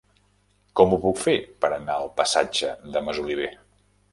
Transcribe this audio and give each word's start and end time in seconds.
Com 0.79 0.95
ho 0.95 0.99
puc 1.03 1.19
fer 1.25 1.35
per 1.65 1.71
anar 1.75 1.99
al 1.99 2.09
passatge 2.23 2.73
de 2.97 3.05
Masoliver? 3.11 3.53